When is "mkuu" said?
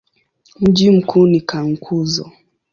0.91-1.27